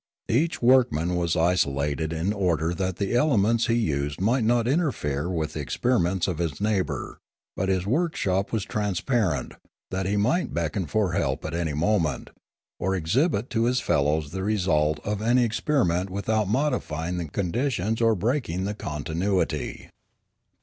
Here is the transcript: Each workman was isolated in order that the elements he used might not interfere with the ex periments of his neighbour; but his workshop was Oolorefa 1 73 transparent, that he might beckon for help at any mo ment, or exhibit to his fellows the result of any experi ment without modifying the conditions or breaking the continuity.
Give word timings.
Each 0.29 0.63
workman 0.63 1.15
was 1.15 1.35
isolated 1.35 2.11
in 2.11 2.33
order 2.33 2.73
that 2.73 2.95
the 2.95 3.13
elements 3.15 3.67
he 3.67 3.75
used 3.75 4.19
might 4.19 4.43
not 4.43 4.67
interfere 4.67 5.29
with 5.29 5.53
the 5.53 5.59
ex 5.61 5.77
periments 5.77 6.27
of 6.27 6.39
his 6.39 6.59
neighbour; 6.59 7.19
but 7.55 7.69
his 7.69 7.85
workshop 7.85 8.51
was 8.51 8.63
Oolorefa 8.63 8.73
1 8.73 8.95
73 8.95 8.95
transparent, 9.13 9.53
that 9.91 10.07
he 10.07 10.17
might 10.17 10.55
beckon 10.55 10.87
for 10.87 11.11
help 11.11 11.45
at 11.45 11.53
any 11.53 11.73
mo 11.75 11.99
ment, 11.99 12.31
or 12.79 12.95
exhibit 12.95 13.51
to 13.51 13.65
his 13.65 13.79
fellows 13.79 14.31
the 14.31 14.41
result 14.41 14.99
of 15.05 15.21
any 15.21 15.47
experi 15.47 15.85
ment 15.85 16.09
without 16.09 16.47
modifying 16.47 17.17
the 17.17 17.25
conditions 17.27 18.01
or 18.01 18.15
breaking 18.15 18.63
the 18.63 18.73
continuity. 18.73 19.91